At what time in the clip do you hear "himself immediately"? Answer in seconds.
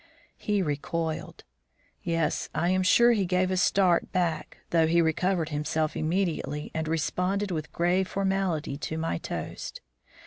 5.49-6.71